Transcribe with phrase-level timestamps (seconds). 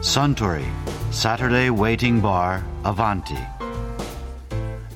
[0.00, 0.64] Suntory
[1.10, 3.36] Saturday Waiting Bar Avanti.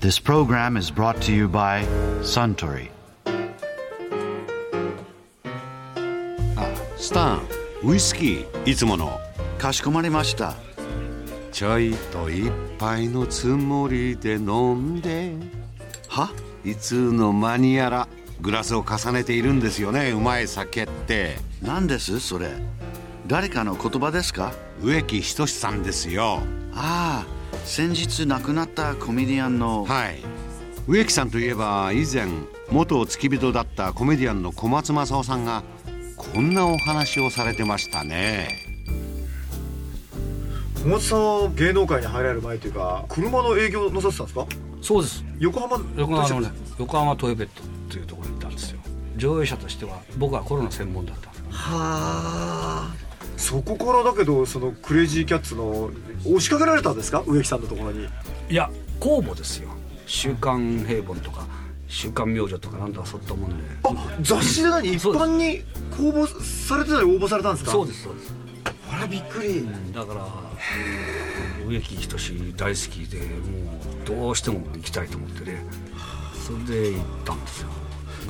[0.01, 1.85] This program is brought to you by
[2.23, 2.89] Suntory.
[6.97, 7.43] スタン
[7.85, 9.21] ウイスキーいつもの
[9.59, 10.55] かしこまりました。
[11.53, 15.35] ちょいと一杯のつもりで飲んで
[16.09, 16.33] は
[16.65, 18.09] いつの間にやら
[18.41, 22.49] グラスを重ねているんですよねうまい酒って何ですそれ
[23.27, 24.53] 誰かの言葉ですか？
[24.83, 26.41] 植木仁さんですよ。
[26.75, 30.19] ああ先日亡くなったコメディアンのはい。
[30.87, 32.27] 植木さんといえば以前
[32.71, 35.63] 元付き人だったコメディアンの小松政夫さんが
[36.19, 38.59] こんなお話をされてましたね。
[40.83, 44.47] 小松さんは芸能界に入られる前というか車の営業なさってたんですか？
[44.83, 45.25] そうです。
[45.39, 45.79] 横浜？
[45.97, 48.81] 横浜のね横浜トイベットっていうところに行ったんですよ。
[49.17, 52.95] 上映者としては僕はコロナ専門だったんですはあ
[53.45, 55.91] そこからだけどそのクレイジーキャッツの
[56.25, 57.23] 押しかけられたんですか？
[57.27, 58.09] 植木さんのところに。
[58.49, 59.69] いや公募ですよ
[60.07, 61.47] 「週刊平凡」とか
[61.87, 63.57] 「週刊明星」とかなんだそういったもんで。
[63.83, 64.95] あ雑誌で何？
[64.95, 65.63] 一般に
[65.95, 67.73] 公募されてたり応募されたんですか？
[67.73, 68.35] そうですそうです。
[68.91, 69.69] あらびっくり。
[69.93, 70.27] だから
[71.69, 75.63] 植木仁大好きでもうどうしても行きたいと思ってね。
[76.47, 76.59] それ
[76.91, 77.69] で行ったんですよ。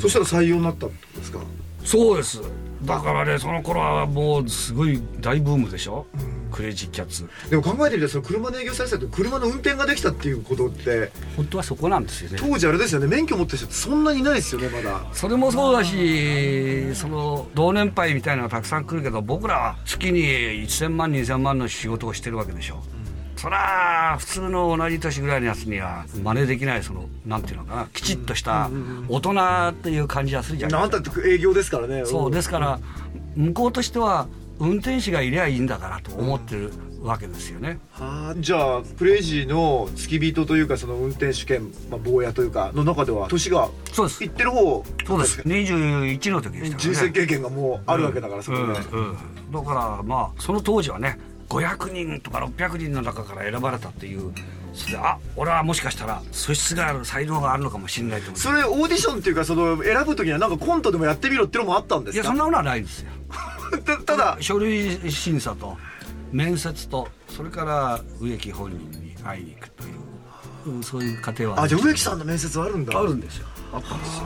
[0.01, 1.39] そしたら採用になったってことですか？
[1.85, 2.41] そうです
[2.85, 6.07] だからねその頃はもうすごい大ブームでしょ、
[6.53, 7.29] クレイジーキャッツ。
[7.49, 12.39] でも考えてみたらその車の営業されてたって車の運転ができたっていうことって本当はそこなんですよね。
[12.41, 13.07] 当時あれですよね。
[13.07, 15.07] 免許持ってる人ってそんなにいないですよねまだ。
[15.13, 22.83] それもそうだしその同年配みたいなのがたくさん来るけど僕らは月に1000万2000万の仕事をしてるわけでしょ、
[23.37, 28.71] そりゃ普通の同じ年ぐらいのやつには真似できないそのなんていうのかなきちっとした
[29.09, 29.33] 大人
[29.71, 32.05] っていう感じがするじゃないなんたって営業ですからね。
[32.05, 32.81] そうですから
[33.37, 44.25] 向こうとしては運転手がいりゃいいんだからと思ってるわけですよね、はあじゃあクレイジーの付き人というかその運転手兼、まあ、坊やというかの中では年がそうです。
[44.25, 45.43] いってる方そうです。
[45.43, 46.95] 21の時でしたからね。
[46.95, 49.53] 人生経験がもうあるわけだから、そこで、うんうん。
[49.53, 51.19] だからまあその当時はね
[51.61, 54.33] 500人とか600人の中から選ばれたっていう。
[54.73, 58.41] それであ俺はもしかしたら素質がある才能があるのかもしれないと思って。
[58.41, 62.23] それオーディションっていうかその選ぶ時にはなんかコントでもやってみろってのもあったんですか？
[62.23, 63.11] いやそんなものはないんですよ。
[63.87, 64.37] たただ。
[64.41, 65.77] 書類審査と
[66.33, 69.87] 面接とそれから植木本人に会いに行くとい
[70.71, 72.99] ううんそういう過程はあじゃあ植木さんの面接はあるんだ。
[72.99, 73.47] あるんですよ。
[73.73, 74.25] あったんですよ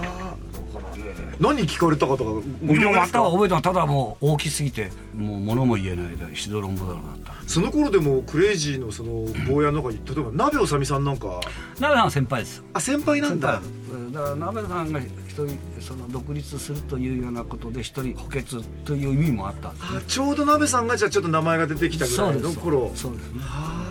[1.40, 4.90] 何聞かれたかとかご記僕もまた憶ですか覚えてないただもう大きすぎて。
[5.14, 7.14] もう物も言えないでしどろんぼだろうな。
[7.14, 11.40] ったその頃でもクレイジーのその坊やの中に例えば鍋おさみさんなんか。
[11.80, 12.62] 鍋さんは先輩です。
[12.72, 13.60] あ先輩なんだ。
[13.92, 18.44] うんだから鍋さんが一人その独立するというようなことで一人補欠
[18.84, 19.70] という意味もあった。
[19.70, 22.90] んですあちょうど鍋さんがじゃあちょっと名前が出てきたぐらいの頃。
[22.94, 23.32] そうです。
[23.32, 23.87] ねはあ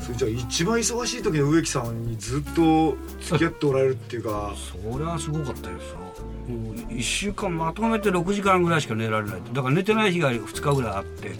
[0.00, 4.54] それじゃあ一番忙しい時の植木さんにずっと付き合っておられるっていうか。
[4.92, 5.98] それはすごかったですよ
[6.48, 11.32] もう1週間まとめて6時間ぐらいしか寝られないだから寝てない日が2日ぐらいあってっ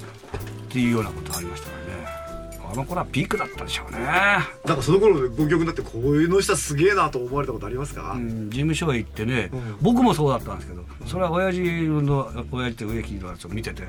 [0.68, 1.88] ていうようなことがありましたからね。
[2.70, 13.84] あの頃はピークだったでしょうね、なんかその頃ご曲になってこういうのしたらすげえなと思われたことありますか、うん、事務所へ行ってね、うん僕もそうだったんですけどそれは親父の親父って植木のやつを見てて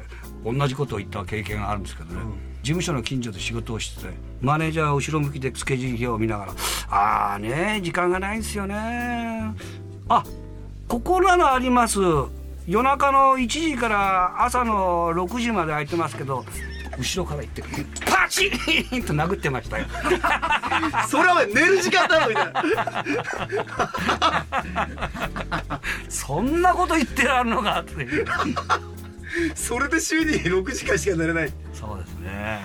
[0.46, 4.10] 同じことを言った経験があるんですけどね、事務所の近所で仕事をしてて
[4.42, 6.54] マネージャーは後ろ向きでスケジュール表を見ながら
[6.90, 9.54] 「ああね時間がないんですよね。
[10.08, 10.24] あ
[10.88, 12.00] ここならあります。
[12.68, 16.46] 夜中の1時から朝の6時まで空いてますけど
[16.98, 17.64] 後ろから行って
[18.06, 18.48] パチ
[18.96, 19.04] ン！
[19.04, 19.86] と殴ってましたよ。
[21.08, 22.64] それは寝る時間だろみたいな。
[26.10, 28.08] そんなこと言ってらんのかって。
[29.56, 32.60] それで週に6時間しか寝れないそうですね。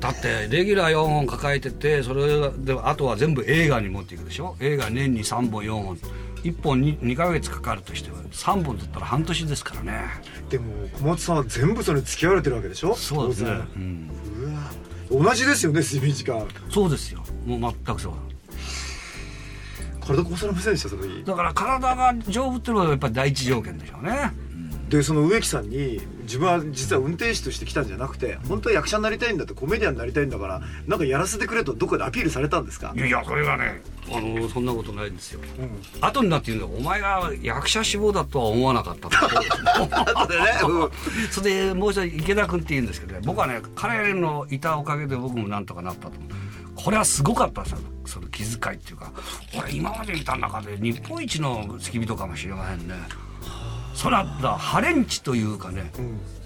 [0.00, 4.56] だってレギュラー4本抱えててそれであとは全部映画に持っていくでしょ？
[4.60, 5.98] 映画年に3本4本。
[6.44, 10.04] 1本 2, 2ヶ月かかるとしては3本だったら半年ですからね。
[10.50, 12.94] でも小松さんは全部それに付き合われてるわけでしょ？
[12.94, 13.50] そうですね。
[13.50, 14.08] うん、
[15.10, 15.24] うわ。
[15.24, 16.46] 同じですよね睡眠時間。
[16.70, 17.24] そうですよ。
[17.44, 18.12] もう全くそう。
[20.00, 21.24] 体壊されませんでしたその時？
[21.24, 24.30] だから体が丈夫っていうのはやっぱり第一条件でしょうね。
[24.88, 32.92] でその植木さんに自分は実は運転手として来たんじゃなくて本当は役者になりたいんだってコメディアンになりたいんだからなんかやらせてくれとどっかでアピールされたんですか？
[32.94, 33.82] いやいやそれがね
[34.12, 35.40] あのそんなことないんですよ、
[36.00, 39.16] 後になって言うんだお前が役者志望だとは思わなかったと
[40.20, 40.90] 後でね、うん。
[41.30, 46.20] それでもう一人池田君って言うんですけどね僕はね彼のいたおかげで僕もなんとかなったと思う。
[46.74, 47.78] これはすごかったですよ。
[48.06, 49.12] その気遣いっていうか。
[49.58, 52.94] 俺今まで見た中で日本一の付き人かもしれませんね
[53.98, 55.90] それはだハレンチというかね、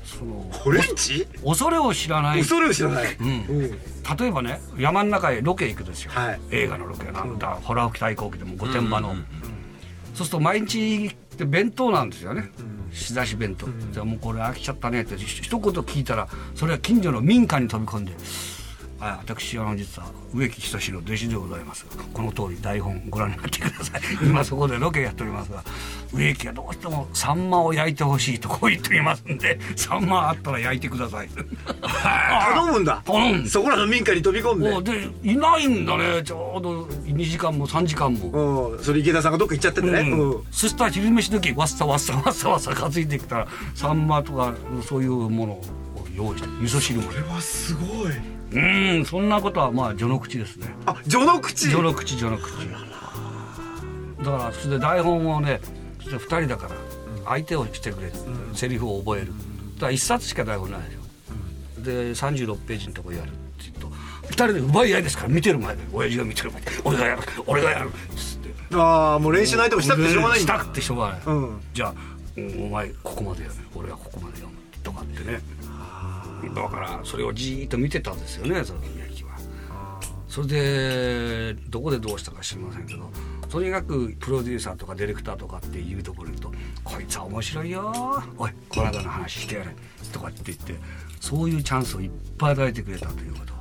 [0.04, 2.38] そのフレンチ恐れを知らない。
[2.38, 3.26] 恐れを知らない、うん。
[3.26, 3.31] う
[3.66, 3.78] ん
[4.19, 6.40] 例えばね山の中へロケ行くですよ、はい。
[6.50, 12.50] 映画のロケなんだ、ホラー吹き対抗機でも御殿場の、そうすると毎日って弁当なんですよね、
[12.90, 18.12] 仕出し弁当、じゃあもうこれ飽きちゃったねってひ一言聞いたらそれは近所の民家に飛び込んで
[19.04, 21.84] 「あ私あの実は植木仁の弟子でございます
[22.14, 24.00] この通り台本ご覧になってください。
[24.22, 25.64] 今そこでロケやっておりますが
[26.12, 31.28] 植木がどうしてもサンマを焼いてほしいとこう言っておりますんでサンマあったら焼いてください」
[31.82, 33.02] 頼むんだ。
[33.04, 34.93] 頼むそこらの民家に飛び込んで。
[34.93, 36.22] でいないんだね。
[36.22, 38.75] ちょうど2時間も3時間も。
[38.76, 40.43] うん、それ池田さんがどっか行っちゃっててね、うんうん。
[40.52, 44.55] そしたら昼飯時わっさわっさわっさわっさ担いできたらサンマとか
[44.87, 45.62] そういうものを
[46.14, 47.08] 用意して味噌汁も。
[47.08, 48.12] これはすごい
[48.54, 50.75] うんそんなことはまあ序の口ですね。
[50.87, 51.69] あ序の口？
[51.70, 52.52] 序の口序の口。
[54.19, 55.60] だからそれで台本をね
[56.02, 56.76] そして2人だから
[57.25, 58.12] 相手をしてくれ、
[58.54, 59.28] セリフを覚える。
[59.76, 61.82] だから1冊しか台本ないでしょ。
[61.82, 63.87] で36ページのとこやるって言うと
[64.28, 65.82] 2人で奪い合いですから見てる前で。
[65.93, 66.70] 親父が見てる前で。
[66.84, 68.76] 俺がやる俺がやるっつって。
[68.76, 71.60] ああもう練習の相手もしたくてしょうがないしたくてしょうがない、うん。
[71.75, 71.94] じゃあ、
[72.37, 73.55] うんお前ここまでやる。
[73.75, 74.58] 俺はここまで読む。
[74.82, 75.40] とかってね
[76.50, 79.35] だからそれをじーっと見てたんですよねその宮城は。
[80.29, 83.11] それでどこでどうしたか知りませんけど
[83.49, 87.93] とにかくプロデューサーとかディレクターとかっていうところに行くと「こいつは面白いよ
[88.39, 89.77] おいこの間の話してやれ」
[90.11, 90.75] とかって言って
[91.21, 93.53] そういうチャンスをいっぱい与えてくれたということ。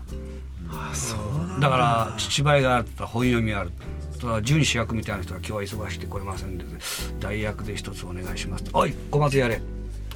[1.59, 1.69] だ。
[1.69, 3.71] から芝居があった本読みある。
[4.43, 6.65] 準主役みたいな人が今日は忙しくて来れませんので
[7.19, 8.63] 代役で一つお願いします。
[8.73, 9.61] おい小松やれ。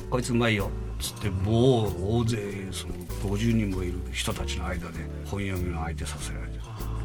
[0.10, 2.94] こいつうまいよつってもう大勢その
[3.24, 6.60] 50人もいる人たちの間で本読みの相手させられて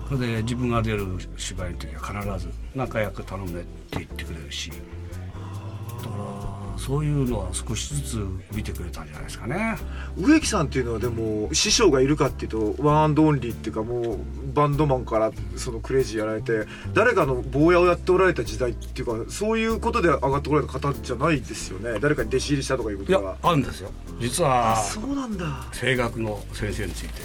[0.09, 1.07] それで自分が出る
[1.37, 4.71] 芝居の時は必ず仲良く頼めって言ってくれるし。
[4.71, 6.40] だから
[6.81, 9.77] そういうのは少しずつ見てくれたんじゃないですかね。
[10.17, 14.19] 植木さんっていうのはでも師匠がいるかっていうと one and only っていうかもう
[14.55, 22.01] バンドマンからそのクレイジーやられて誰かの坊やをやっておられた時代っていうかそういうことで上がってこられた方じゃないですよね。
[22.01, 23.91] 誰かに弟子入りしたとかいうことがあるんですよ。
[24.19, 25.69] 実はそうなんだ。
[25.79, 27.21] 声楽の先生について。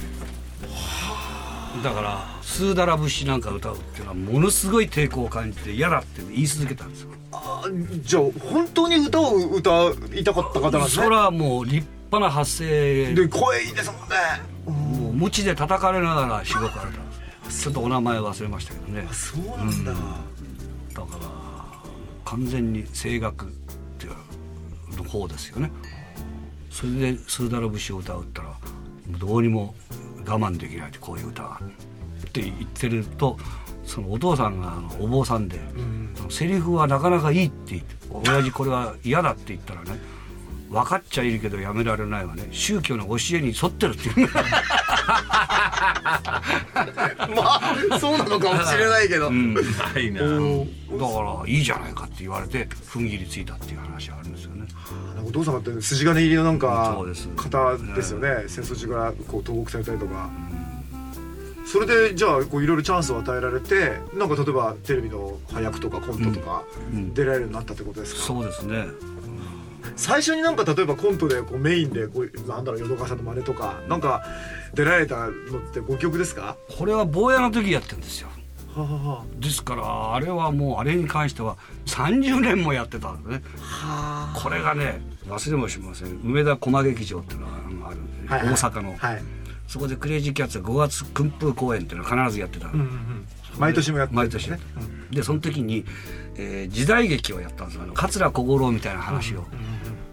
[1.84, 7.10] だから「スーダラ節」なんか歌うっていうのはものすごい抵抗を感じて嫌だって言い続けたんですよ。
[7.25, 7.25] あ
[8.04, 11.04] じゃあ本当に歌を歌いたかった方なんですね。
[11.04, 13.14] それはもう立派な発声。
[13.14, 14.16] で声いいですもんね。
[14.66, 17.02] もう無知で叩かれながらしごかれた。
[17.02, 17.10] ん
[17.46, 19.08] ですちょっとお名前忘れましたけどね。
[19.12, 19.98] そうなんだ、だ
[21.02, 21.28] から
[22.26, 23.50] 完全に声楽っ
[23.98, 25.72] ていうの方ですよね。
[26.70, 28.54] それで「スーダラ節」を歌うったら
[29.20, 29.74] どうにも
[30.26, 31.60] 我慢できないってこういう歌が
[32.36, 33.38] って言ってると
[33.86, 35.60] そのお父さんがあのお坊さんで、
[36.16, 40.00] そのセリフはなかなかいいって言って親父これは嫌だって言ったらね
[40.70, 42.48] 分かっちゃいるけどやめられないわね。
[42.52, 44.30] 宗教の教えに沿ってるっていう。
[44.36, 44.42] ま
[47.92, 49.54] あそうなのかもしれないけど、うん。
[49.54, 50.00] だかな。
[50.00, 50.28] いなら
[51.48, 54.66] いいじゃないかって言われて踏ん切りついたっていう話があるんですよね。
[55.26, 57.28] お父様って筋金入りのなんかそうです。
[57.36, 58.46] 方ですよね。
[58.48, 60.30] 戦争中からこう投獄されたりとか、
[61.66, 66.64] それでじゃあこういろいろチャンスを与えられてなんか例えばテレビの配役とかコントとか
[66.94, 67.14] うん。
[67.14, 68.86] 出られるようになったってことですか、そうですね。
[69.96, 74.24] 最初になんか例えばコントでこうメインでこうなんだろう淀川さんの真似とかなんか
[74.74, 75.32] 出られたのっ
[75.72, 76.58] てご記憶ですか？
[76.78, 78.30] これは坊やの時やってるんですよ。
[78.76, 81.56] はははですからあれはもうあれに関しては
[81.86, 83.44] 30年もやってたんですね。
[83.62, 86.20] はこれがね忘れもしません。
[86.24, 87.54] 梅田駒劇場っていうのが
[87.90, 88.50] あるんで、はいはい。
[88.50, 89.24] 大阪の、はい、
[89.68, 95.86] そこでクレイジーキャッツが5月訓風公演っていうのを必ずやってたの、うんうんうん、毎年もやってる毎年やってた、でその時に、
[96.36, 97.86] えー時代劇をやったんですよ。
[97.94, 99.46] 桂小五郎みたいな話を、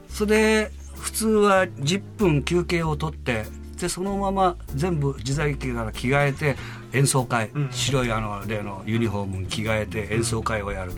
[0.09, 3.44] それで普通は10分休憩を取って
[3.82, 6.56] でそのまま全部時代劇から着替えて
[6.92, 10.92] 演奏会、白いあの例のユニフォームに着替えて演奏会をやる、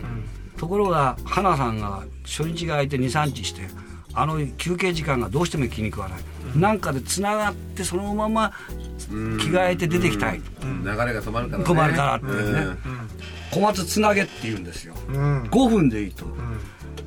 [0.57, 3.63] ところが花さんが初日が空いて23日して
[4.13, 6.19] あの休憩時間がどうしても気に食わない、
[6.55, 8.53] なんかでつながってそのまま
[9.09, 11.69] 着替えて出てきたい、流れが止まるからね。
[11.69, 12.77] 止まるからっていうね、うん。
[13.51, 15.43] 小松つなげって言うんですよ、うん。
[15.43, 16.25] 5分でいいと、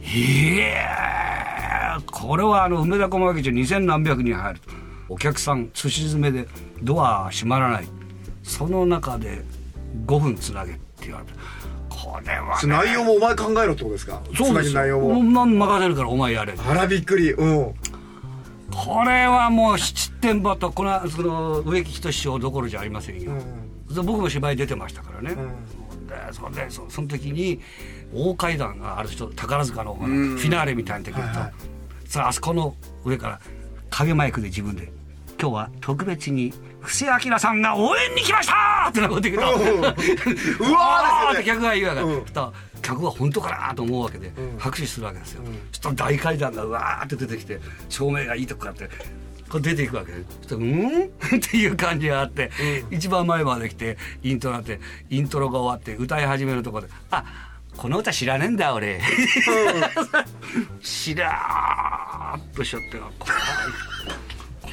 [0.03, 4.71] いやーこれはあの梅田駒劇場2000何百人入ると。
[5.11, 6.47] お客さんすし詰めで
[6.83, 7.89] ドア閉まらない。
[8.43, 9.43] その中で
[10.07, 11.33] 5分つなげって言われて
[11.89, 14.21] これは、ね、内容もお前考えろってことですか？
[14.37, 14.73] そうですよ。
[14.73, 15.47] つなぎの内容も。
[15.47, 17.33] 任せるからお前やれあらびっくり。
[17.33, 17.75] うん
[18.71, 23.33] これはもう七点場とこのその植木仁師匠どころじゃありませんよ、
[23.91, 25.35] で僕も芝居出てましたからね、
[26.07, 27.61] でそれでそその時に
[28.13, 31.53] 大階段がある人宝塚のほらフィナーレみたいな時にと、はいはい。
[32.09, 33.41] さああそこの上から
[33.91, 34.93] 影マイクで自分で
[35.41, 39.53] 「今日は特別に布施明さんが応援に来ました!」ってなこと言うとう
[40.73, 42.25] わーって客が言うわけ、うん。
[42.81, 45.43] 客は本当かなと思うわけで、拍手するわけですよ、
[45.73, 48.89] そしたら大階段がうわーって出てきて照明がいいとこからって
[49.49, 50.13] こう出ていくわけ。
[50.13, 51.05] でそしたら「うん?」
[51.37, 52.51] っていう感じがあって、
[52.91, 54.81] 一番前まで来てイントロなって
[55.11, 57.25] イントロが終わって歌い始めるところで「あ
[57.77, 59.01] この歌知らねえんだ俺」
[60.81, 63.35] しらーっとしちゃってこれ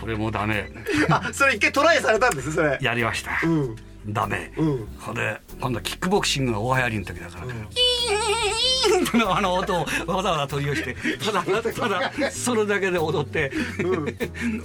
[0.06, 0.70] これもダメ。
[1.10, 2.78] あそれ一回トライされたんですそれ。
[2.80, 3.76] やりました、うん。
[4.08, 4.88] ダメ、うん。
[5.00, 13.52] ほんで今度はキックボクシングの大流行りの時だから、イーンのあの音をわざわざ取り寄してただただそれだけで踊って、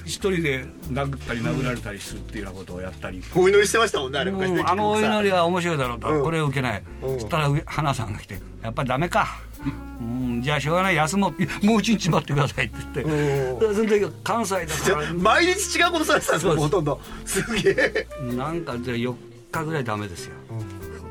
[0.04, 3.22] 一人で殴ったり殴られたりするっていうようなことをやったり。
[3.34, 4.60] お祈りしてましたもんねあれ昔ね。
[4.60, 4.68] うん。
[4.68, 6.22] あのお祈りは面白いだろうと、うん。
[6.22, 7.14] これ受けない、うん。
[7.14, 9.40] そしたら上花さんが来て「やっぱりダメか」
[10.00, 11.66] うん「じゃあしょうがない休もう。
[11.66, 15.12] もう一日待ってください」って言って、うその時関西だじゃから。
[15.14, 17.00] 毎日違うことされてたんですよほとんど。
[17.26, 18.08] すげえ。
[18.36, 19.14] なんかで4
[19.52, 20.34] 日ぐらいダメですよ、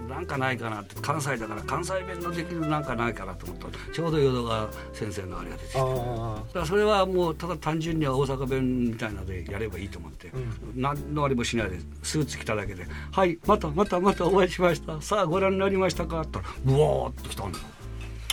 [0.09, 0.95] なんかないかなって。
[1.01, 3.65] 関西だから関西弁のできるなんかないかなと思った。
[3.65, 5.77] らちょうど淀川先生のあれが出てきて。
[5.79, 10.31] だあからそれはもうただ単純には大阪弁みたいなのでやればいいと思って、
[10.75, 15.01] 何のあれもしないでスーツ着ただけで「はいまたまたまたお会いしました。
[15.01, 17.59] さあご覧になりましたか?」って言ったらブワーッと来たんだ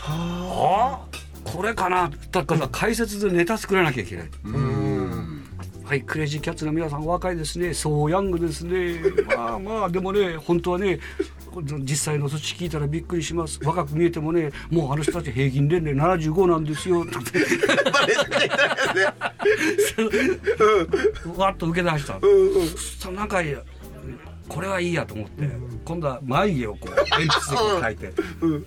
[0.08, 0.14] よ。
[0.14, 4.30] ああこれかなだから解説でネタ作らなきゃいけない。
[5.86, 9.00] はい、クレイジーキャッツの皆さんお若いですね、そうヤングですね。
[9.36, 10.98] まあまあでもね、本当はね、
[11.78, 13.60] 実際の土地聞いたらびっくりします。
[13.62, 17.04] 若く見えてもね、もうあの人たち平均年齢75なんですよ。
[17.04, 17.38] っ て
[21.38, 22.18] わっと受け出した。
[22.20, 23.40] うんうんなんか
[24.48, 25.48] これはいいやと思って、
[25.84, 28.12] 今度は眉毛をこう鉛筆で描いて、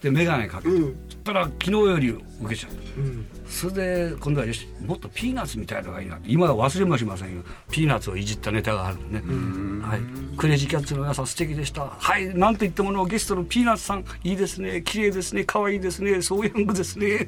[0.01, 0.95] で眼鏡かけて、うん
[1.25, 2.77] そしたら昨日より受けちゃった。
[3.01, 3.73] うんそれ
[4.09, 6.17] で今度はよしもっとピーナッツみたいのがいいな。
[6.17, 7.41] って今は忘れもしませんよ。
[7.71, 10.01] ピーナッツをいじったネタがあるんでね、はい、
[10.37, 11.87] クレイジーキャッツの皆さん素敵でした。
[11.87, 12.33] はい。
[12.37, 14.05] なんといってものゲストのピーナッツさん。
[14.23, 14.83] いいですね。
[14.83, 15.45] 綺麗ですね。
[15.45, 16.21] 可愛いですね。
[16.21, 17.27] そうヤングですね。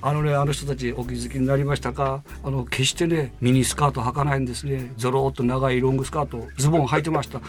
[0.00, 2.22] あのねあの人たちお気づきになりましたか？
[2.42, 4.92] あの決してねミニスカート履かないんですね。
[4.96, 7.42] ゾローっと長いロングスカートズボン履いてました。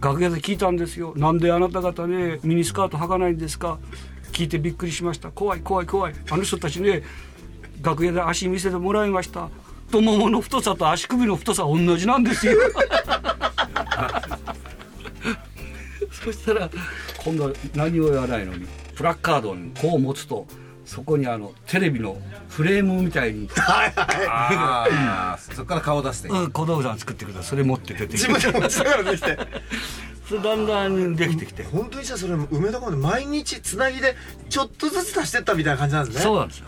[0.00, 1.14] 楽屋で聞いたんですよ。
[1.16, 3.78] なんであなた方ねミニスカート履かないんですか？
[4.32, 5.30] 聞いてびっくりしました。
[5.30, 6.14] 怖い怖い怖い。
[6.30, 7.02] あの人たちね
[7.82, 9.48] 楽屋で足見せてもらいました。
[9.86, 12.54] 太ももの太さと足首の太さは同じなんですよ。
[16.10, 16.68] そしたら
[17.24, 18.66] 今度は何を言わないのに
[18.96, 20.46] プラッカードにこう持つと
[20.84, 22.16] そこにあのテレビの
[22.48, 23.48] フレームみたいに、
[25.52, 26.28] そこから顔出して。
[26.28, 29.38] うん、小道具さん作ってくれたそれ持って出てき自て分で持ちながらできて
[30.28, 31.62] それだんだんできてきて。
[31.62, 34.16] 本当にじゃあそれ梅田コンで毎日つなぎで
[34.48, 36.22] ちょっとずつ足してったみたいな感じなんですね。
[36.22, 36.66] そうなんですよ。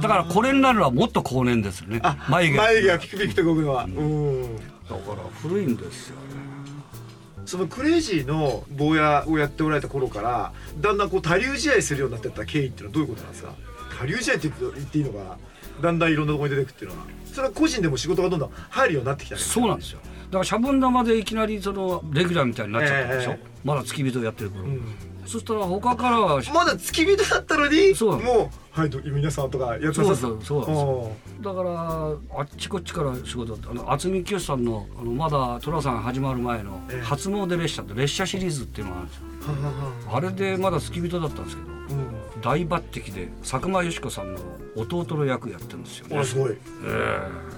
[0.00, 2.00] だからこれになるのはもっと後年ですよね。
[2.02, 2.58] あ眉毛。
[2.58, 3.84] 眉毛がピクピクと動くのは。
[3.84, 4.56] うん。
[4.56, 4.98] だから
[5.42, 6.22] 古いんですよね。
[7.44, 13.54] そのクレイジーの坊やをやっておられた頃からだんだんこう多流試合するようになってった経緯っていうのはどういうことなんですか？
[14.00, 15.36] 多流試合って言っていいのかな
[15.82, 20.00] だんだんいろんなところに出てくっていうのはそれは個人でも仕事がどんどん入るようになってきたそうなんですよ。
[20.00, 24.80] だからシャボン玉でいきなりそのレギュラーみたいになっちゃったでしょ、ええまだ付き人やってる頃、ん。
[25.26, 28.22] そしたら他からはまだ付き人だったのにそう。
[28.22, 37.02] もう「はいど皆さん」とかやってそうそうそうだからあっちこっちから仕事あの渥美清さんのあのまだ寅さん始まる前のええ。
[37.02, 39.24] 初詣列車って列車シリーズっていうのがあるんですよ。
[40.12, 41.68] あれでまだ付き人だったんですけど
[42.40, 44.40] 大抜擢で佐久間よし子さんの
[44.76, 46.18] 弟の役やってるんですよね。
[46.18, 46.52] あすごい。
[46.52, 47.55] ええ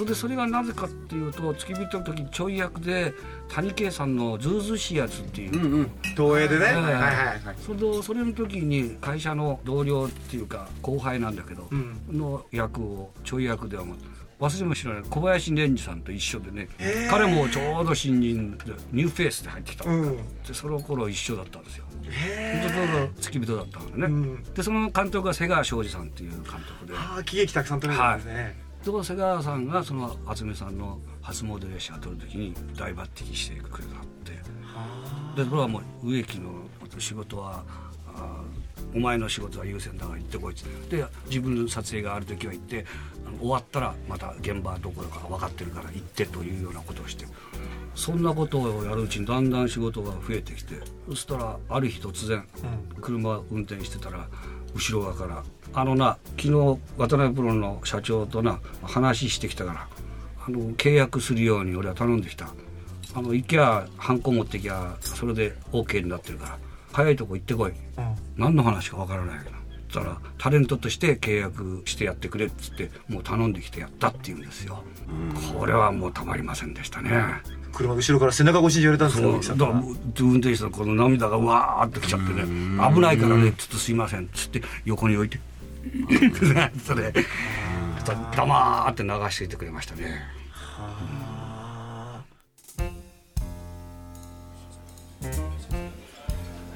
[0.00, 3.12] それでそれがなぜかっていうと付き人の時ちょい役で
[3.48, 11.98] 谷圭さんの「ズうずうしいやつ」っていう、東映でね、ええはいはいはいそれでそれの時に会社の同僚っていうか後輩なんだけど、ん。
[12.10, 16.68] の役をちょい役ではもう忘れもしない小林蓮司さんと一緒でね
[17.10, 19.84] 彼もちょうど新人でニューフェイスで入ってきた。
[19.84, 20.16] の、うん。
[20.16, 21.84] でその頃一緒だったんですよ。
[22.08, 24.44] へちょうど付き人だったのね、うん。
[24.54, 26.40] でその監督が瀬川昌治さんっていう監
[26.80, 26.96] 督で。
[26.96, 34.32] ああ喜劇たくさん撮れるんですね、で瀬川さんがその渥美さんの初詣列車を撮る時に大抜擢してくれたって。
[35.36, 36.50] でそれはもう植木の
[36.98, 37.62] 仕事は
[38.94, 40.96] お前の仕事は優先だから行ってこいって。
[40.96, 42.86] で自分の撮影がある時は行って
[43.38, 47.26] 終わったらまた現場どこだか分かってるから行ってというようなことをして。
[47.94, 50.76] そんなことをやるうちにだんだん仕事が増えてきて。
[51.08, 52.46] そしたらある日突然
[53.00, 54.28] 車運転してたら
[54.74, 56.50] 後ろ側から「あのな昨日
[56.96, 59.88] 渡辺プロの社長とな話してきたから
[60.46, 62.48] あの契約するように俺は頼んできた。
[63.12, 66.58] あの行きゃハンコ持ってきゃそれで OK になってるから
[66.92, 67.72] 早いとこ行ってこい、
[68.36, 69.60] 何の話かわからないけど
[69.90, 74.84] ったらタレントとして契約してやってくれっつってもう頼んできてやったって言うんですよ。
[75.58, 77.10] これはもうたまりませんでしたね
[77.72, 79.80] 車後ろから背中越しに言われたんですかそうだから
[80.20, 82.42] 運転手さんこの涙がわーってきちゃってね。
[82.94, 83.52] 危ないからね。
[83.52, 84.24] ちょっとすいません。
[84.24, 85.38] っつって横に置いて。
[86.84, 87.12] それ。
[88.34, 90.22] 黙って流していてくれましたね。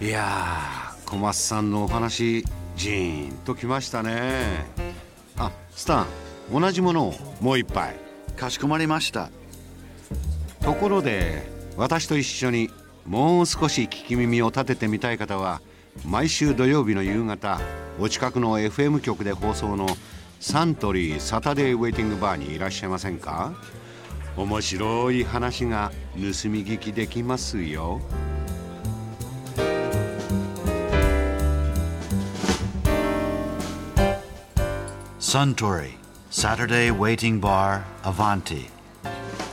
[0.00, 2.44] いやー小松さんのお話
[2.76, 4.66] ジーンときましたね。
[5.36, 6.06] あスタン
[6.52, 8.04] 同じものをもう一杯。
[8.36, 9.30] かしこまりました
[10.64, 11.42] ところで
[11.76, 12.71] 私と一緒に
[13.04, 15.61] もう少し聞き耳を立ててみたい方は
[16.06, 17.61] 毎週土曜日の夕方
[18.00, 19.87] お近くの FM 局で放送の
[20.40, 23.54] サントリーサタデーウェイティングバーにいらっしゃいませんか？
[24.37, 28.00] 面白い話が盗み聞きできますよ
[35.21, 35.94] Suntory,
[36.30, 38.74] Saturday Waiting Bar, Avanti.